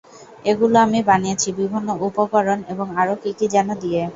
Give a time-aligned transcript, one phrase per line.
[0.45, 4.01] এগুলো আমি বানিয়েছি, বিভিন্ন উপকরণ এবং আরো কি কি যেনো দিয়ে।